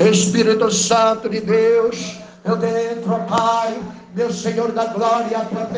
Espírito 0.00 0.70
Santo 0.70 1.28
de 1.28 1.40
Deus, 1.40 2.18
eu 2.44 2.56
dentro, 2.56 3.12
ó 3.12 3.18
Pai, 3.20 3.78
meu 4.14 4.32
Senhor 4.32 4.72
da 4.72 4.86
glória, 4.86 5.38
a 5.38 5.44
tua. 5.44 5.68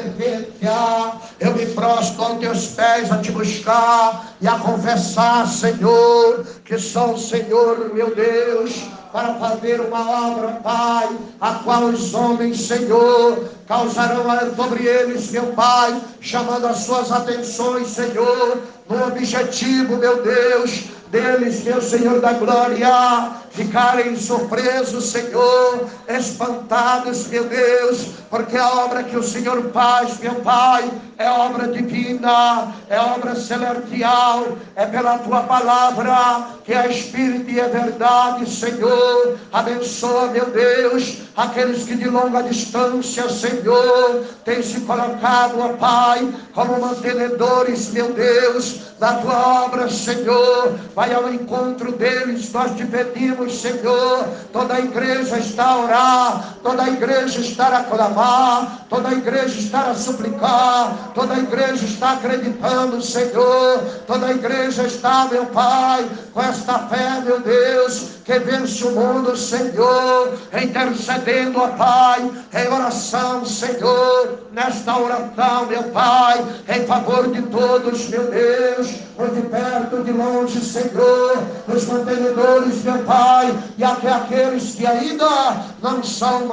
Eu 1.41 1.55
me 1.55 1.67
prostro 1.67 2.23
aos 2.23 2.39
teus 2.39 2.67
pés 2.69 3.11
a 3.11 3.19
te 3.19 3.33
buscar 3.33 4.35
e 4.41 4.47
a 4.47 4.59
confessar, 4.59 5.47
Senhor, 5.49 6.45
que 6.65 6.79
sou 6.79 7.15
o 7.15 7.19
Senhor, 7.19 7.93
meu 7.93 8.15
Deus, 8.15 8.85
para 9.13 9.35
fazer 9.35 9.81
uma 9.81 10.29
obra, 10.29 10.49
Pai, 10.63 11.09
a 11.41 11.55
qual 11.65 11.85
os 11.85 12.15
homens, 12.15 12.61
Senhor, 12.61 13.49
causarão 13.67 14.25
sobre 14.55 14.87
eles, 14.87 15.31
meu 15.31 15.47
Pai, 15.49 16.01
chamando 16.21 16.67
as 16.67 16.79
suas 16.79 17.11
atenções, 17.11 17.89
Senhor, 17.89 18.59
no 18.89 19.07
objetivo, 19.07 19.97
meu 19.97 20.23
Deus, 20.23 20.85
deles, 21.11 21.65
meu 21.65 21.83
Senhor 21.83 22.21
da 22.21 22.33
glória, 22.35 23.33
ficarem 23.51 24.17
surpresos, 24.17 25.11
Senhor, 25.11 25.89
espantados, 26.09 27.27
meu 27.27 27.45
Deus, 27.45 28.11
porque 28.31 28.57
a 28.57 28.69
obra 28.85 29.03
que 29.03 29.17
o 29.17 29.23
Senhor 29.23 29.71
faz, 29.73 30.19
meu 30.19 30.37
Pai, 30.37 30.89
é 31.21 31.31
obra 31.31 31.69
divina, 31.69 32.73
é 32.89 32.99
obra 32.99 33.35
celestial, 33.35 34.57
é 34.75 34.87
pela 34.87 35.19
tua 35.19 35.43
palavra, 35.43 36.47
que 36.65 36.73
é 36.73 36.91
Espírito 36.91 37.51
e 37.51 37.61
é 37.61 37.69
verdade, 37.69 38.51
Senhor. 38.51 39.39
Abençoa, 39.53 40.29
meu 40.29 40.47
Deus, 40.47 41.19
aqueles 41.37 41.85
que 41.85 41.95
de 41.95 42.09
longa 42.09 42.43
distância, 42.43 43.29
Senhor, 43.29 44.25
têm 44.47 44.63
se 44.63 44.81
colocado, 44.81 45.61
ó 45.61 45.69
Pai, 45.75 46.27
como 46.55 46.81
mantenedores, 46.81 47.91
meu 47.91 48.15
Deus, 48.15 48.91
da 48.99 49.15
tua 49.15 49.65
obra, 49.65 49.91
Senhor. 49.91 50.79
Vai 50.95 51.13
ao 51.13 51.33
encontro 51.33 51.93
deles, 51.93 52.53
nós 52.53 52.77
te 52.77 52.87
pedimos, 52.87 53.61
Senhor. 53.61 54.29
Toda 54.53 54.75
a 54.75 54.81
igreja 54.81 55.39
está 55.39 55.65
a 55.65 55.79
orar, 55.81 56.55
toda 56.63 56.83
a 56.83 56.89
igreja 56.89 57.41
está 57.41 57.79
a 57.79 57.85
clamar, 57.85 58.87
toda 58.89 59.09
a 59.09 59.13
igreja 59.13 59.59
está 59.59 59.91
a 59.91 59.95
suplicar, 59.95 61.10
toda 61.15 61.35
a 61.35 61.39
igreja 61.39 61.85
está 61.85 62.13
acreditando, 62.13 63.03
Senhor. 63.03 63.79
Toda 64.07 64.27
a 64.27 64.33
igreja 64.33 64.85
está, 64.85 65.27
meu 65.27 65.47
Pai, 65.47 66.07
com 66.33 66.41
esta 66.41 66.79
fé, 66.89 67.21
meu 67.25 67.41
Deus, 67.41 68.21
que 68.25 68.39
vence 68.39 68.85
o 68.85 68.93
mundo, 68.93 69.37
Senhor, 69.37 70.39
intercedendo, 70.63 71.61
ó 71.61 71.69
Pai, 71.69 72.31
em 72.55 72.69
oração, 72.69 73.45
Senhor, 73.45 74.41
nesta 74.53 74.99
oração, 74.99 75.67
meu 75.67 75.83
Pai, 75.85 76.45
em 76.69 76.87
favor 76.87 77.29
de 77.31 77.43
todos, 77.43 78.09
meu 78.09 78.31
Deus, 78.31 78.89
os 79.19 79.35
de 79.35 79.43
perto, 79.43 80.03
de 80.05 80.13
longe, 80.13 80.61
Senhor, 80.65 81.43
os 81.69 81.87
mantenedores, 81.87 82.83
meu 82.85 82.99
Pai, 83.01 83.55
e 83.77 83.85
até 83.85 84.13
aqueles 84.13 84.75
que 84.75 84.87
ainda 84.87 85.57
não 85.83 86.03
são 86.03 86.49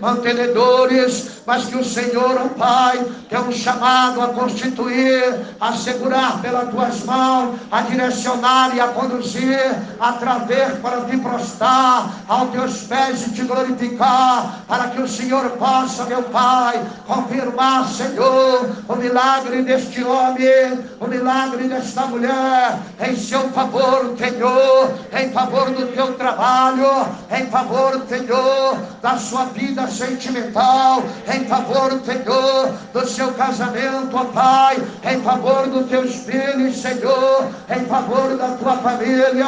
mantenedores, 0.00 1.42
mas 1.46 1.66
que 1.66 1.76
o 1.76 1.84
Senhor, 1.84 2.36
ó 2.44 2.48
Pai, 2.58 3.04
tem 3.28 3.38
um 3.38 3.52
chamado 3.52 3.99
a 4.08 4.28
constituir, 4.28 5.40
a 5.60 5.72
segurar 5.72 6.40
pelas 6.40 6.70
tuas 6.70 7.04
mãos, 7.04 7.60
a 7.70 7.82
direcionar 7.82 8.74
e 8.74 8.80
a 8.80 8.88
conduzir, 8.88 9.60
a 10.00 10.12
trazer 10.12 10.80
para 10.80 11.02
ti 11.02 11.18
prostrar 11.18 12.10
aos 12.26 12.50
teus 12.50 12.82
pés 12.84 13.26
e 13.26 13.32
te 13.32 13.42
glorificar, 13.42 14.64
para 14.66 14.88
que 14.88 15.02
o 15.02 15.08
Senhor 15.08 15.50
possa, 15.50 16.04
meu 16.04 16.22
Pai, 16.24 16.80
confirmar, 17.06 17.86
Senhor, 17.88 18.70
o 18.88 18.96
milagre 18.96 19.62
deste 19.62 20.02
homem, 20.02 20.80
o 20.98 21.06
milagre 21.06 21.68
desta 21.68 22.06
mulher, 22.06 22.78
em 23.00 23.16
seu 23.16 23.50
favor, 23.50 24.16
Senhor, 24.16 24.92
em 25.12 25.30
favor 25.30 25.70
do 25.70 25.86
teu 25.92 26.14
trabalho, 26.14 27.06
em 27.30 27.46
favor, 27.46 28.00
Senhor, 28.08 28.78
da 29.02 29.16
sua 29.18 29.44
vida 29.46 29.86
sentimental, 29.88 31.02
em 31.32 31.44
favor, 31.44 32.00
Senhor, 32.04 32.72
do 32.92 33.06
seu 33.06 33.32
casamento, 33.32 33.89
ó 34.12 34.24
Pai, 34.26 34.82
em 35.04 35.20
favor 35.22 35.66
dos 35.68 35.88
teus 35.88 36.14
filhos, 36.16 36.76
Senhor, 36.76 37.48
em 37.68 37.84
favor 37.86 38.36
da 38.36 38.48
tua 38.56 38.76
família, 38.76 39.46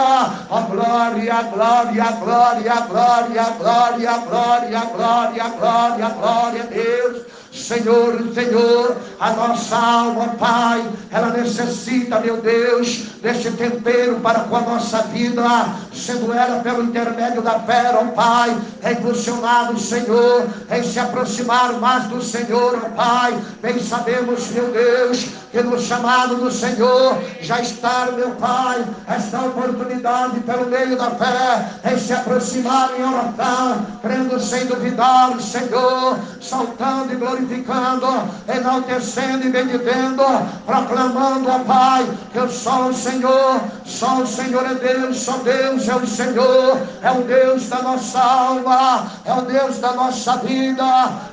ó 0.51 0.61
glória, 0.63 1.43
glória 1.53 2.03
glória, 2.11 2.17
glória, 2.19 2.75
glória, 2.89 3.45
glória, 3.59 4.19
glória, 4.19 4.81
glória, 4.95 5.49
glória, 5.59 6.09
glória 6.09 6.63
a 6.63 6.67
Deus. 6.67 7.23
Senhor, 7.53 8.33
Senhor, 8.33 8.97
a 9.21 9.31
nossa 9.33 9.77
alma, 9.77 10.29
Pai, 10.39 10.83
ela 11.11 11.29
necessita, 11.29 12.19
meu 12.19 12.39
Deus, 12.41 13.09
deste 13.21 13.51
tempero 13.53 14.21
para 14.21 14.41
com 14.41 14.57
a 14.57 14.61
nossa 14.63 15.03
vida, 15.03 15.45
sendo 15.93 16.33
ela 16.33 16.61
pelo 16.63 16.83
intermédio 16.83 17.43
da 17.43 17.61
fé, 17.61 17.93
ó 17.95 18.07
Pai, 18.13 18.59
impulsionado, 18.91 19.79
Senhor, 19.79 20.47
em 20.71 20.83
se 20.83 20.99
aproximar 20.99 21.75
mais 21.75 22.05
do 22.05 22.23
Senhor, 22.23 22.81
ó 22.87 22.89
Pai. 22.97 23.39
Bem 23.61 23.79
sabemos, 23.81 24.49
meu 24.49 24.73
Deus, 24.73 25.27
que 25.53 25.63
no 25.63 25.79
chamado 25.79 26.37
do 26.37 26.51
Senhor 26.51 27.19
já 27.43 27.61
está, 27.61 28.09
meu 28.17 28.31
Pai, 28.31 28.83
esta 29.07 29.43
oportunidade 29.43 30.41
pelo 30.41 30.67
meio 30.71 30.97
da 30.97 31.11
fé, 31.11 31.71
em 31.93 31.99
se 31.99 32.15
aproximar 32.15 32.93
em 32.99 33.05
oração, 33.05 33.87
crendo 34.01 34.41
sem 34.41 34.65
duvidar, 34.65 35.39
Senhor, 35.39 36.19
saltando 36.41 37.13
e 37.13 37.17
glorificando 37.17 37.42
glorificando, 37.43 38.07
enaltecendo 38.49 39.47
e 39.47 39.51
bendizendo, 39.51 40.23
proclamando, 40.65 41.51
ó 41.51 41.59
Pai, 41.61 42.07
que 42.33 42.49
sou 42.49 42.89
o 42.89 42.95
Senhor, 42.95 43.61
só 43.85 44.21
o 44.21 44.27
Senhor 44.27 44.65
é 44.65 44.75
Deus, 44.75 45.19
só 45.19 45.37
Deus 45.39 45.89
é 45.89 45.95
o 45.95 46.07
Senhor, 46.07 46.81
é 47.03 47.11
o 47.11 47.23
Deus 47.23 47.69
da 47.69 47.83
nossa 47.83 48.21
alma, 48.21 49.07
é 49.25 49.33
o 49.33 49.43
Deus 49.43 49.79
da 49.79 49.93
nossa 49.93 50.37
vida, 50.39 50.85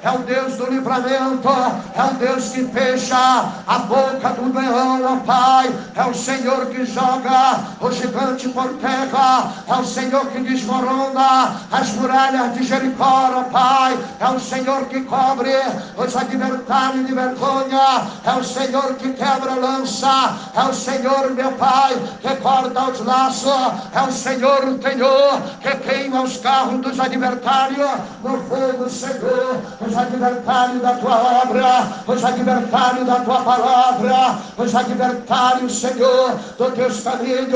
é 0.01 0.11
o 0.11 0.19
Deus 0.19 0.55
do 0.55 0.69
livramento, 0.69 1.49
é 1.95 2.03
o 2.03 2.13
Deus 2.15 2.49
que 2.49 2.65
fecha 2.65 3.45
a 3.67 3.79
boca 3.79 4.29
do 4.29 4.57
leão, 4.57 5.01
ó 5.03 5.17
Pai, 5.25 5.73
é 5.95 6.05
o 6.05 6.13
Senhor 6.13 6.65
que 6.67 6.85
joga 6.85 7.59
o 7.79 7.91
gigante 7.91 8.49
por 8.49 8.69
terra, 8.75 9.51
é 9.67 9.73
o 9.73 9.85
Senhor 9.85 10.25
que 10.27 10.39
desmorona 10.39 11.55
as 11.71 11.89
muralhas 11.93 12.53
de 12.55 12.63
Jericó, 12.63 13.31
ó 13.35 13.43
Pai, 13.43 13.97
é 14.19 14.29
o 14.29 14.39
Senhor 14.39 14.85
que 14.85 15.01
cobre 15.01 15.49
os 15.99 16.15
adversários 16.15 17.05
de 17.05 17.13
vergonha, 17.13 18.07
é 18.23 18.31
o 18.31 18.43
Senhor 18.43 18.93
que 18.95 19.11
quebra 19.11 19.51
a 19.51 19.55
lança, 19.55 20.33
é 20.55 20.63
o 20.63 20.73
Senhor, 20.73 21.31
meu 21.31 21.51
Pai, 21.53 21.93
que 22.21 22.35
corta 22.37 22.89
os 22.89 23.05
laços, 23.05 23.51
é 23.93 24.01
o 24.01 24.11
Senhor, 24.11 24.63
o 24.63 24.81
Senhor, 24.81 25.41
que 25.61 25.75
queima 25.75 26.21
os 26.21 26.37
carros 26.37 26.79
dos 26.79 26.97
adversários. 26.99 27.89
No 28.23 28.37
fogo, 28.43 28.89
Senhor, 28.89 29.57
os 29.81 29.97
adversários 29.97 30.81
da 30.81 30.93
tua 30.93 31.41
obra, 31.43 31.87
os 32.07 32.23
adversários 32.23 33.05
da 33.05 33.19
tua 33.19 33.41
palavra, 33.41 34.39
os 34.57 34.73
adversários, 34.73 35.81
Senhor, 35.81 36.39
dos 36.57 36.73
teus 36.75 37.01
caminhos, 37.01 37.49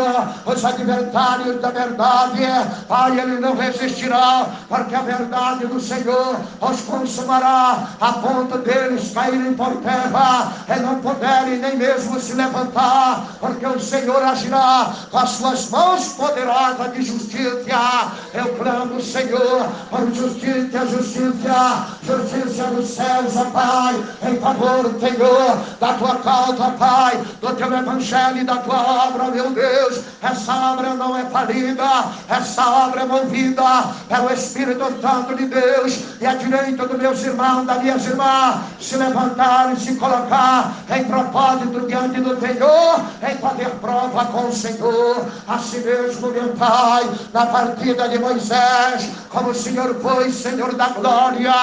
os 0.46 0.66
adversários 0.66 1.62
da 1.62 1.70
verdade, 1.70 2.44
Pai, 2.90 3.20
ele 3.20 3.40
não 3.40 3.56
resistirá, 3.56 4.48
porque 4.68 4.96
a 4.96 5.02
verdade 5.02 5.66
do 5.68 5.80
Senhor 5.80 6.42
os 6.60 6.82
consumará, 6.82 7.88
a 8.02 8.14
ponto 8.34 8.58
deles 8.60 9.12
caírem 9.14 9.54
por 9.54 9.76
terra 9.78 10.54
e 10.68 10.80
não 10.80 11.00
poderem 11.02 11.60
nem 11.60 11.78
mesmo 11.78 12.20
se 12.20 12.34
levantar, 12.34 13.28
porque 13.40 13.66
o 13.66 13.80
Senhor 13.80 14.24
agirá 14.24 14.92
com 15.12 15.18
as 15.20 15.30
suas 15.30 15.70
mãos 15.70 16.08
poderosas 16.14 16.94
de 16.94 17.04
justiça. 17.04 17.44
Eu 18.34 18.56
clamo, 18.56 19.00
Senhor, 19.02 19.68
por 19.90 20.12
justiça, 20.14 20.86
justiça, 20.88 21.88
justiça 22.02 22.64
dos 22.66 22.88
céus, 22.88 23.36
ó 23.38 23.46
Pai, 23.52 24.04
em 24.24 24.40
favor, 24.40 24.92
Senhor, 25.00 25.58
da 25.80 25.94
tua 25.94 26.16
causa, 26.16 26.72
Pai, 26.80 27.18
do 27.40 27.56
teu 27.56 27.72
evangelho 27.72 28.38
e 28.38 28.44
da 28.44 28.58
tua 28.58 29.08
obra, 29.08 29.26
meu 29.26 29.52
Deus. 29.52 30.02
Essa 30.22 30.72
obra 30.72 30.94
não 30.96 31.16
é 31.18 31.26
falida, 31.26 31.84
essa 32.30 32.68
obra 32.68 33.02
é 33.02 33.06
movida 33.06 33.64
pelo 34.08 34.34
Espírito 34.34 34.86
Santo 35.02 35.36
de 35.36 35.46
Deus 35.46 36.00
e 36.20 36.26
a 36.26 36.34
direito 36.36 36.88
dos 36.88 36.98
meus 36.98 37.24
irmãos, 37.24 37.66
das 37.66 37.82
minhas 37.82 38.06
irmãs, 38.06 38.23
se 38.80 38.96
levantar 38.98 39.74
e 39.74 39.80
se 39.80 39.96
colocar 39.96 40.74
em 40.90 41.04
propósito 41.06 41.88
diante 41.88 42.20
do 42.22 42.40
Senhor, 42.40 43.02
em 43.28 43.38
fazer 43.38 43.70
prova 43.82 44.26
com 44.26 44.48
o 44.48 44.54
Senhor. 44.54 45.26
Assim 45.48 45.80
mesmo, 45.80 46.28
meu 46.30 46.50
Pai, 46.50 47.10
na 47.34 47.46
partida 47.48 48.08
de 48.10 48.20
Moisés, 48.20 49.10
como 49.30 49.50
o 49.50 49.56
Senhor 49.56 49.96
foi, 50.02 50.32
Senhor 50.32 50.76
da 50.76 50.90
glória, 50.90 51.54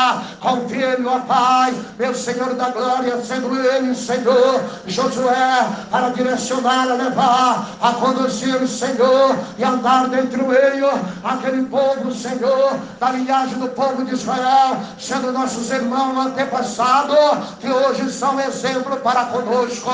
com 0.41 0.69
filho, 0.69 1.09
ó 1.09 1.21
Pai, 1.21 1.75
meu 1.99 2.15
Senhor 2.15 2.55
da 2.55 2.71
glória, 2.71 3.21
sendo 3.23 3.55
ele, 3.59 3.95
Senhor, 3.95 4.63
Josué, 4.87 5.69
para 5.91 6.11
direcionar, 6.11 6.91
a 6.91 6.95
levar, 6.95 7.69
a 7.81 7.93
conduzir, 7.93 8.67
Senhor, 8.67 9.37
e 9.59 9.65
andar 9.65 10.09
dentro 10.09 10.47
meio, 10.47 10.91
aquele 11.23 11.65
povo, 11.67 12.13
Senhor, 12.15 12.77
da 12.99 13.11
linhagem 13.11 13.59
do 13.59 13.69
povo 13.69 14.05
de 14.05 14.15
Israel, 14.15 14.77
sendo 14.99 15.33
nossos 15.33 15.71
irmãos, 15.71 16.27
até 16.27 16.45
antepassado, 16.51 17.15
que 17.61 17.71
hoje 17.71 18.11
são 18.11 18.39
exemplo 18.41 18.97
para 18.99 19.27
conosco, 19.27 19.91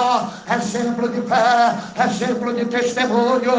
exemplo 0.51 1.09
de 1.09 1.21
fé, 1.23 1.75
exemplo 2.05 2.55
de 2.55 2.65
testemunho, 2.65 3.53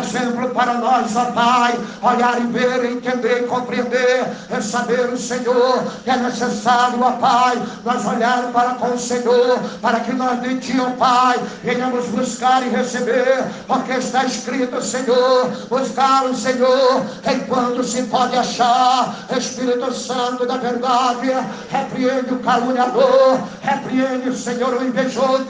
exemplo 0.00 0.50
para 0.50 0.74
nós, 0.74 1.14
ó 1.16 1.26
Pai, 1.26 1.78
olhar 2.02 2.40
e 2.40 2.46
ver, 2.46 2.84
entender 2.84 3.44
e 3.44 3.46
compreender, 3.46 4.26
é 4.50 4.60
saber 4.60 5.08
o 5.08 5.16
Senhor, 5.16 5.84
que 6.04 6.10
é 6.10 6.16
necessário, 6.16 7.00
ó 7.00 7.12
Pai, 7.12 7.62
nós 7.84 8.04
olhar 8.04 8.42
para 8.52 8.74
com 8.74 8.88
o 8.88 8.98
Senhor, 8.98 9.58
para 9.80 10.00
que 10.00 10.12
nós 10.12 10.40
de 10.42 10.58
Ti, 10.58 10.80
ó 10.80 10.90
Pai, 10.90 11.38
venhamos 11.62 12.06
buscar 12.06 12.62
e 12.66 12.70
receber, 12.70 13.44
porque 13.66 13.92
está 13.92 14.24
escrito, 14.24 14.82
Senhor, 14.82 15.48
buscar 15.68 16.24
o 16.24 16.34
Senhor 16.34 17.02
enquanto 17.32 17.84
se 17.84 18.02
pode 18.04 18.36
achar, 18.36 19.14
Espírito 19.36 19.92
Santo 19.92 20.46
da 20.46 20.56
verdade, 20.56 21.30
repreende 21.70 22.21
o 22.30 22.38
caluniador, 22.38 23.40
repreende, 23.62 24.36
Senhor, 24.36 24.74
o 24.74 24.84
invejoso, 24.84 25.44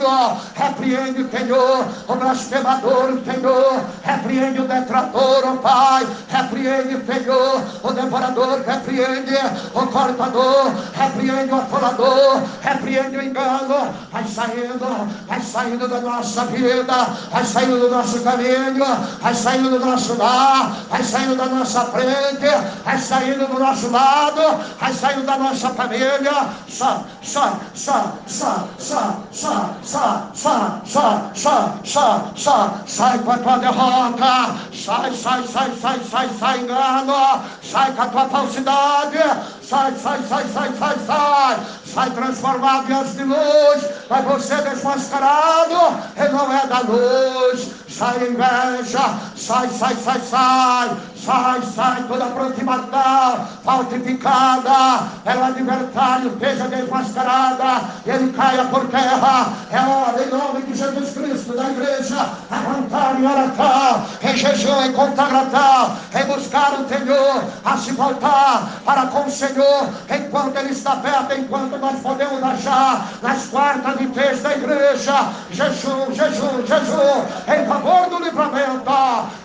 repreende, 0.55 1.27
Senhor, 1.29 1.85
o 2.07 2.15
blasfemador, 2.15 3.19
Senhor, 3.25 3.83
repreende 4.03 4.61
o 4.61 4.67
detrator, 4.67 5.43
ó 5.45 5.55
Pai, 5.57 6.07
repreende, 6.29 7.03
Senhor, 7.05 7.61
o 7.83 7.91
devorador, 7.91 8.61
repreende 8.65 9.35
o 9.73 9.87
cortador, 9.87 10.71
repreende 10.93 11.51
o 11.51 11.55
afolador, 11.55 12.41
repreende 12.61 13.17
o 13.17 13.23
engano, 13.23 13.93
vai 14.11 14.27
saindo, 14.27 15.09
vai 15.27 15.41
saindo 15.41 15.87
da 15.87 16.01
nossa 16.01 16.45
vida, 16.45 16.93
vai 17.31 17.45
saindo 17.45 17.79
do 17.79 17.89
nosso 17.89 18.19
caminho, 18.21 18.85
vai 19.21 19.33
saindo 19.33 19.69
do 19.69 19.79
nosso 19.79 20.17
lar, 20.17 20.75
vai 20.89 21.03
saindo 21.03 21.35
da 21.35 21.45
nossa 21.45 21.85
frente, 21.85 22.47
vai 22.83 22.97
saindo 22.97 23.47
do 23.47 23.59
nosso 23.59 23.89
lado, 23.89 24.41
vai 24.79 24.93
saindo 24.93 25.25
da 25.25 25.37
nossa 25.37 25.69
família, 25.69 26.49
sai, 26.67 26.97
sai, 27.21 27.51
sai, 27.73 28.01
sai, 28.25 28.55
sai, 28.77 29.09
sai, 29.31 29.63
sai, 29.81 30.21
sai, 30.33 30.81
sai, 30.83 31.31
sai, 31.33 31.71
sai, 31.83 32.21
sai, 32.35 32.69
sai 32.85 33.19
com 33.19 33.31
a 33.31 33.37
tua 33.37 33.57
derrota, 33.57 34.55
sai, 34.71 35.13
sai, 35.13 35.43
sai, 35.47 35.69
sai, 35.81 35.99
sai, 36.09 36.29
sai, 36.39 36.59
engano, 36.59 37.41
sai 37.61 37.93
com 37.93 38.01
a 38.01 38.07
tua 38.07 38.25
falsidade, 38.29 39.23
sai, 39.63 39.93
sai, 39.97 40.19
sai, 40.27 40.45
sai, 40.53 40.71
sai, 40.77 40.95
sai, 41.07 41.59
sai 41.85 42.09
transformado 42.11 42.91
em 42.91 42.95
anjos 42.95 43.15
de 43.15 43.23
luz, 43.23 43.87
vai 44.09 44.21
você 44.23 44.55
desmascarado, 44.55 45.99
e 46.17 46.31
não 46.31 46.51
é 46.51 46.67
da 46.67 46.79
luz, 46.79 47.69
sai 47.87 48.27
inveja, 48.27 49.15
sai, 49.35 49.69
sai, 49.69 49.95
sai, 49.95 50.19
sai, 50.19 50.89
sai, 51.15 51.61
sai 51.75 52.03
toda 52.07 52.25
proximação 52.25 53.47
falsificada, 53.63 55.07
é 55.25 55.35
o 55.35 55.43
adversário 55.43 56.37
seja 56.39 56.67
desmascarada, 56.67 57.81
ele 58.05 58.33
caia 58.33 58.65
por 58.65 58.85
terra, 58.87 59.53
é 59.71 59.79
hora 59.79 60.23
em 60.23 60.29
nome 60.29 60.61
de 60.63 60.75
Jesus 60.75 61.13
Cristo 61.13 61.55
da 61.55 61.69
igreja, 61.69 62.29
arrancar 62.51 63.19
em 63.19 63.25
oração, 63.25 64.05
em 64.23 64.37
jejum, 64.37 64.81
em 64.83 64.91
consagração, 64.93 65.95
em 66.15 66.25
buscar 66.25 66.73
o 66.73 66.87
Senhor, 66.87 67.43
a 67.65 67.77
se 67.77 67.91
voltar 67.91 68.69
para 68.85 69.07
com 69.07 69.25
o 69.25 69.31
Senhor, 69.31 69.89
enquanto 70.09 70.57
Ele 70.57 70.71
está 70.71 70.95
perto, 70.97 71.33
enquanto 71.33 71.77
nós 71.77 71.99
podemos 72.01 72.41
achar 72.43 73.07
nas 73.21 73.47
quartas 73.47 73.97
de 73.97 74.05
vez 74.07 74.41
da 74.41 74.53
igreja, 74.53 75.29
jejum, 75.51 76.13
jejum, 76.13 76.65
jejum, 76.65 77.25
em 77.47 77.65
favor 77.67 78.09
do 78.09 78.23
livramento, 78.23 78.83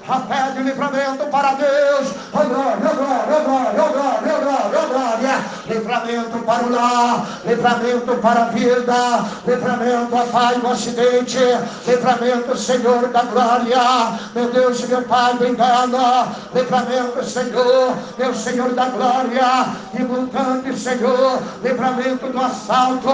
a 0.08 0.20
fé 0.20 0.52
de 0.52 0.62
livramento 0.62 1.26
para 1.26 1.52
Deus, 1.52 2.08
oh 2.32 2.38
glória, 2.38 2.90
oh 2.90 2.96
glória, 2.96 3.37
oh 3.37 3.44
glória, 3.44 3.82
oh 3.82 3.93
glória, 3.93 4.34
oh 4.34 4.40
glória, 4.40 4.88
glória, 4.88 5.44
livramento 5.66 6.38
para 6.38 6.64
o 6.64 6.72
lar, 6.72 7.26
livramento 7.44 8.14
para 8.16 8.40
a 8.40 8.44
vida, 8.46 9.25
livramento, 9.46 10.16
a 10.16 10.25
Pai, 10.28 10.58
do 10.58 10.69
acidente, 10.69 11.38
livramento, 11.87 12.56
Senhor 12.56 13.08
da 13.08 13.22
glória, 13.22 14.19
meu 14.34 14.50
Deus 14.50 14.81
e 14.81 14.87
meu 14.87 15.02
Pai 15.02 15.34
do 15.34 15.46
engano, 15.46 16.28
livramento, 16.55 17.25
Senhor, 17.25 17.96
meu 18.19 18.34
Senhor 18.34 18.70
da 18.75 18.87
glória, 18.87 19.66
e 19.93 20.02
montante, 20.02 20.78
Senhor, 20.78 21.43
livramento 21.62 22.28
do 22.28 22.40
assalto, 22.40 23.10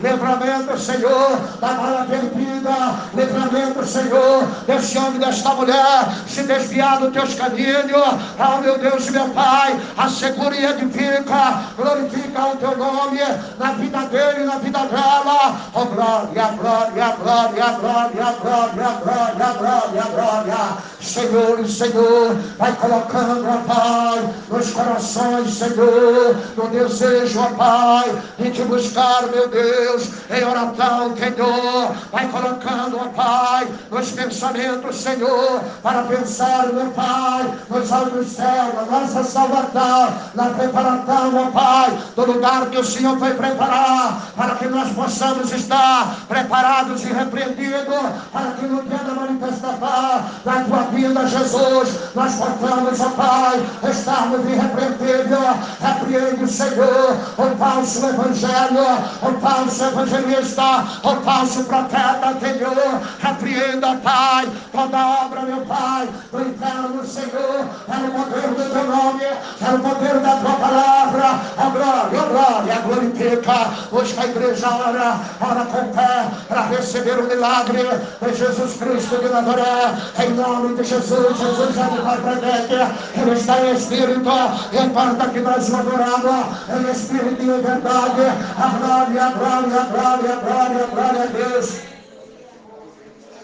livramento, 0.00 0.78
Senhor, 0.78 1.38
da 1.60 1.68
bala 1.68 2.06
perdida, 2.08 2.94
livramento, 3.14 3.86
Senhor, 3.86 4.44
desse 4.66 4.98
homem, 4.98 5.18
desta 5.18 5.50
mulher, 5.54 6.08
se 6.34 6.42
desviar 6.42 6.98
dos 6.98 7.12
teus 7.12 7.34
caminhos, 7.34 7.92
oh 7.94 8.60
meu 8.60 8.78
Deus 8.78 9.08
meu 9.10 9.28
Pai, 9.28 9.78
assegura 9.96 10.56
e 10.56 10.64
edifica, 10.64 11.62
glorifica 11.76 12.46
o 12.46 12.56
teu 12.56 12.76
nome 12.76 13.20
na 13.58 13.72
vida 13.72 13.98
dele, 14.06 14.44
na 14.44 14.56
vida 14.56 14.80
dela, 14.80 15.56
oh 15.74 15.84
glória, 15.84 16.46
glória, 16.58 17.16
glória, 17.22 17.66
glória, 17.80 18.34
glória, 18.40 18.88
glória, 19.04 19.52
glória, 19.58 20.02
glória, 20.12 20.76
Senhor 21.00 21.64
Senhor, 21.68 22.34
vai 22.58 22.72
colocando, 22.76 23.46
ó 23.48 23.58
Pai, 23.72 24.34
nos 24.48 24.70
corações, 24.70 25.54
Senhor, 25.54 26.36
no 26.56 26.68
desejo, 26.68 27.40
ó 27.40 27.48
Pai, 27.54 28.22
de 28.38 28.50
te 28.50 28.62
buscar, 28.62 29.26
meu 29.28 29.48
Deus, 29.48 30.10
em 30.30 30.44
oração, 30.44 31.14
Senhor, 31.16 31.94
vai 32.10 32.26
colocando, 32.28 32.98
ó 32.98 33.08
Pai, 33.10 33.68
nos 33.90 34.10
pensamentos, 34.10 34.96
Senhor, 34.96 35.60
para 35.82 36.02
pensar, 36.02 36.23
meu 36.72 36.90
Pai, 36.92 37.52
nos 37.68 37.92
olhos 37.92 38.12
do 38.12 38.24
céu, 38.24 38.72
na 38.74 38.82
nossa 38.98 39.22
salvação, 39.24 40.14
na 40.34 40.46
preparação, 40.50 41.32
ó 41.36 41.50
Pai, 41.50 41.98
do 42.16 42.32
lugar 42.32 42.66
que 42.70 42.78
o 42.78 42.84
Senhor 42.84 43.18
foi 43.18 43.34
preparar, 43.34 44.22
para 44.36 44.54
que 44.54 44.66
nós 44.66 44.90
possamos 44.92 45.52
estar 45.52 46.16
preparados 46.26 47.04
e 47.04 47.12
repreendidos, 47.12 47.94
para 48.32 48.52
que 48.52 48.66
no 48.66 48.82
dia 48.84 48.98
da 48.98 49.14
manifestação 49.14 50.24
da 50.44 50.64
tua 50.66 50.82
vida, 50.92 51.26
Jesus, 51.26 52.14
nós 52.14 52.34
possamos, 52.34 53.00
ó 53.00 53.08
Pai, 53.10 53.43
estarmos 53.90 54.40
irrepreensíveis, 54.46 55.56
repreende, 55.80 56.50
Senhor, 56.50 57.16
o 57.38 57.56
falso 57.56 58.06
evangelho, 58.06 58.84
o 59.22 59.40
falso 59.40 59.84
evangelista, 59.84 60.84
o 61.02 61.16
falso 61.22 61.64
profeta, 61.64 62.36
Senhor, 62.40 63.00
repreenda, 63.20 63.96
Pai, 64.02 64.48
toda 64.72 65.24
obra, 65.24 65.42
meu 65.42 65.60
Pai, 65.66 66.08
do 66.32 66.40
inferno, 66.40 67.04
Senhor, 67.04 67.66
é 67.88 67.96
o 67.96 68.10
poder 68.10 68.48
do 68.48 68.72
teu 68.72 68.84
nome, 68.84 69.24
é 69.24 69.74
o 69.74 69.78
poder 69.78 70.18
da 70.20 70.36
tua 70.36 70.52
palavra, 70.52 71.40
a 71.56 71.70
glória, 71.70 72.20
a 72.20 72.26
glória, 72.26 72.74
a 72.74 72.78
glorifica, 72.80 73.70
hoje 73.92 74.14
a 74.18 74.26
igreja 74.26 74.68
ora, 74.68 75.20
ora 75.40 75.64
com 75.66 75.92
fé, 75.92 76.28
para 76.48 76.62
receber 76.66 77.18
o 77.18 77.24
milagre 77.24 77.82
de 78.22 78.34
Jesus 78.34 78.76
Cristo 78.76 79.16
de 79.18 79.28
Nazaré, 79.28 79.94
em 80.24 80.30
nome 80.34 80.76
de 80.76 80.84
Jesus, 80.84 81.38
Jesus 81.38 81.76
é 81.76 81.82
o 81.82 82.02
Pai 82.02 82.18
presente, 82.18 82.74
Ele 83.16 83.40
está 83.44 83.60
em 83.60 83.74
Espírito, 83.76 84.30
e 84.72 84.78
importa 84.78 85.28
que 85.28 85.40
nós 85.40 85.68
o 85.68 85.76
adoramos, 85.76 86.46
em 86.70 86.90
Espírito 86.90 87.42
e 87.42 87.60
verdade, 87.60 88.22
a 88.56 88.68
glória, 88.78 89.22
a 89.22 89.30
glória, 89.32 89.80
a 89.80 89.84
glória, 89.84 90.32
a 90.32 90.36
glória, 90.36 90.84
a 90.84 90.86
glória 90.86 91.22
a 91.22 91.26
Deus. 91.26 91.80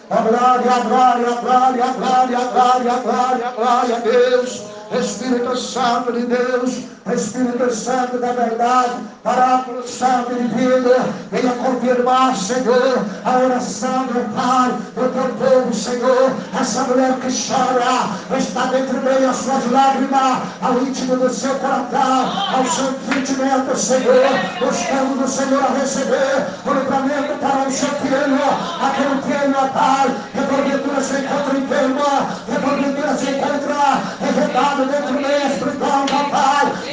A 0.09 0.21
glória, 0.21 0.71
a 0.71 0.79
glória, 0.79 1.27
a 1.27 1.41
glória, 1.41 1.85
a 1.85 1.93
glória, 1.93 2.37
a 2.37 2.43
glória, 2.43 2.93
a 2.93 2.97
glória, 2.97 3.47
a 3.47 3.51
glória 3.51 3.95
a 3.95 3.99
Deus. 3.99 4.63
Espírito 4.91 5.55
Santo 5.55 6.11
de 6.13 6.25
Deus, 6.25 6.83
Espírito 7.09 7.73
Santo 7.73 8.19
da 8.19 8.31
verdade, 8.31 8.91
Paráculo 9.23 9.87
Santo 9.87 10.35
de 10.35 10.47
vida, 10.49 11.03
venha 11.31 11.53
confirmar, 11.53 12.35
Senhor, 12.35 13.05
a 13.25 13.39
oração 13.39 14.05
do 14.05 14.33
Pai, 14.35 14.71
do 14.95 15.09
teu 15.11 15.29
povo, 15.35 15.73
Senhor. 15.73 16.31
Essa 16.59 16.83
mulher 16.83 17.13
que 17.15 17.27
chora, 17.31 18.37
está 18.37 18.65
dentro 18.65 19.01
meio 19.01 19.29
as 19.29 19.35
suas 19.35 19.71
lágrimas, 19.71 20.43
ao 20.61 20.77
íntimo 20.83 21.17
do 21.17 21.29
seu 21.33 21.55
coração, 21.55 22.55
ao 22.55 22.65
seu 22.65 22.93
sentimento, 23.11 23.75
Senhor, 23.75 24.29
buscando 24.59 25.21
do 25.21 25.27
Senhor 25.27 25.63
a 25.63 25.79
receber 25.79 26.47
o 26.65 26.73
livramento 26.73 27.33
para 27.39 27.67
o 27.67 27.71
seu 27.71 27.89
filho, 27.89 28.39
aquele 28.79 29.21
filho, 29.23 29.55
ó 29.57 29.67
Pai, 29.69 30.15
que 30.33 30.41
porventura 30.41 31.01
se 31.01 31.15
encontra 31.15 31.57
enfermo, 31.57 32.01
que 32.45 32.59
porventura 32.59 33.15
se 33.15 33.31
encontra 33.31 34.01
enredado 34.21 34.85
dentro 34.85 35.13
do 35.13 35.13
meio 35.13 35.41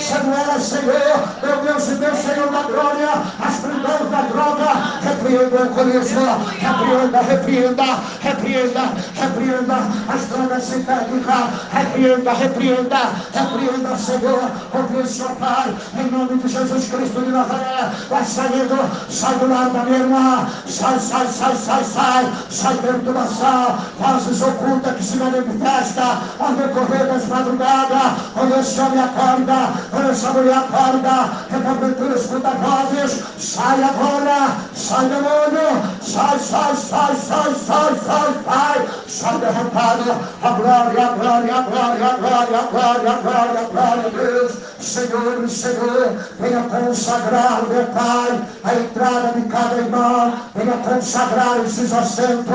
Samuel, 0.09 0.59
Senhor, 0.59 1.29
meu 1.43 1.57
Deus 1.63 1.89
e 1.89 1.95
meu 1.97 2.15
Senhor 2.17 2.51
da 2.51 2.63
glória, 2.63 3.11
as 3.45 3.57
prisões 3.57 4.11
da 4.11 4.23
droga, 4.23 4.73
repreenda 5.03 5.65
alcoolismo, 5.65 6.21
repreenda, 6.59 7.21
repreenda, 7.21 7.85
repreenda, 8.23 8.81
repreenda. 9.15 9.77
As 10.09 10.27
drogas 10.29 10.63
sintéticas, 10.63 11.45
repreenda, 11.71 12.33
repreenda, 12.33 12.99
repreenda, 13.35 13.97
Senhor, 13.99 14.51
ó 14.73 15.35
Pai, 15.35 15.77
em 15.99 16.11
nome 16.11 16.39
de 16.39 16.49
Jesus 16.49 16.89
Cristo 16.89 17.21
de 17.21 17.31
Nazaré, 17.31 17.91
vai 18.09 18.25
saindo, 18.25 18.79
sai 19.11 19.35
do 19.35 19.47
lado 19.47 19.73
da 19.75 19.83
minha 19.85 19.99
irmã, 19.99 20.49
sai, 20.67 20.99
sai, 20.99 21.27
sai, 21.29 21.55
sai, 21.55 21.85
sai, 21.85 22.33
sai 22.49 22.75
dentro 22.79 23.13
da 23.13 23.27
sala, 23.27 23.79
vozes 23.99 24.41
ocultas 24.41 24.97
que 24.97 25.05
se 25.05 25.17
manifesta 25.19 26.19
ao 26.41 26.53
decorrer 26.55 27.07
das 27.07 27.27
madrugadas, 27.27 28.13
quando 28.33 28.59
esse 28.59 28.81
homem 28.81 29.01
acorda, 29.01 29.73
essa 30.11 30.31
mulher 30.31 30.57
acorda, 30.57 31.31
é 31.53 31.59
porventura 31.59 32.15
escuta 32.15 32.51
vozes, 32.51 33.23
sai 33.39 33.83
agora, 33.83 34.57
sai 34.75 35.09
demônio, 35.09 35.83
sai, 36.01 36.39
sai, 36.39 36.77
sai, 36.77 37.17
sai, 37.17 37.55
sai, 37.55 37.95
sai, 38.05 38.35
sai, 38.45 38.89
sai 39.09 39.39
derrotado, 39.39 40.11
a 40.43 40.51
glória, 40.51 41.07
a 41.07 41.13
glória, 41.13 41.55
a 41.55 41.63
glória, 41.63 42.07
a 42.07 42.17
glória, 42.17 42.59
a 42.59 42.63
glória, 42.63 43.11
a 43.11 43.21
glória, 43.23 43.61
a 43.61 43.65
glória 43.65 44.07
a 44.07 44.11
Deus, 44.11 44.53
Senhor, 44.81 45.49
Senhor, 45.49 46.17
venha 46.39 46.63
consagrar, 46.63 47.63
meu 47.69 47.85
Pai, 47.87 48.41
a 48.65 48.75
entrada 48.75 49.33
de 49.35 49.43
cada 49.49 49.77
irmão, 49.77 50.33
venha 50.55 50.77
consagrar 50.79 51.61
esses 51.65 51.93
assentos, 51.93 52.47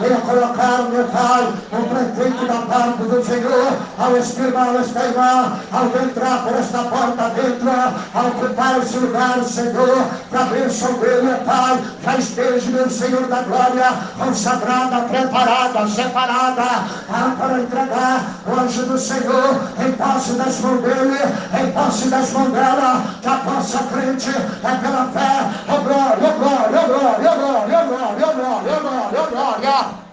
venha 0.00 0.20
colocar, 0.20 0.82
meu 0.90 1.04
Pai, 1.08 1.52
o 1.72 1.88
prefeito 1.88 2.46
da 2.46 2.62
parte 2.66 3.02
do 3.02 3.24
Senhor, 3.24 3.72
ao 3.98 4.16
irmão, 4.16 4.78
esta 4.78 5.04
irmã, 5.04 5.58
ao 5.72 6.04
entrar 6.04 6.44
por 6.44 6.54
esta 6.54 6.83
porta 6.84 7.30
dentro, 7.30 7.70
a 7.70 8.20
ocupar 8.20 8.78
esse 8.78 8.98
lugar, 8.98 9.42
Senhor, 9.44 10.06
para 10.30 10.40
a 10.40 10.44
bênção 10.44 10.92
dele, 10.94 11.34
Pai, 11.44 11.82
já 12.02 12.16
esteja, 12.16 12.70
meu 12.70 12.90
Senhor 12.90 13.26
da 13.26 13.42
glória, 13.42 13.92
consagrada, 14.18 15.02
preparada, 15.02 15.88
separada, 15.88 16.62
ah, 17.10 17.36
para 17.38 17.60
entregar 17.60 18.24
o 18.46 18.60
anjo 18.60 18.86
do 18.86 18.98
Senhor 18.98 19.60
em 19.78 19.92
posse 19.92 20.32
das 20.34 20.60
mãos 20.60 20.82
dele, 20.82 21.18
em 21.60 21.72
posse 21.72 22.08
das 22.08 22.30
mãos 22.32 22.52
dela, 22.52 23.02
que 23.20 23.28
a 23.28 23.36
nossa 23.44 23.78
frente 23.78 24.30
é 24.30 24.76
pela 24.76 25.06
fé, 25.08 25.50
ó 25.68 25.74
oh, 25.74 25.80
glória, 25.82 26.18
ó 26.22 26.28
oh, 26.28 26.38
glória, 26.38 26.80
ó 26.80 26.84
oh, 26.84 26.88
glória, 26.88 27.30
ó 27.30 27.36
glória, 27.36 27.78
ó 27.78 27.84
glória, 27.84 28.26
ó 28.26 28.32
glória, 28.32 28.72
ó 28.72 28.80
glória, 28.80 29.26
glória. 29.30 30.04